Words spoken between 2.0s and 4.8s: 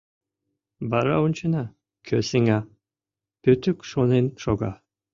кӧ сеҥа,— Пӧтук шонен шога.